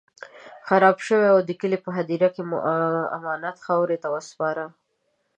[0.67, 2.57] خراب شوی و، د کلي په هديره کې مو
[3.17, 4.65] امانت خاورو ته وسپاره.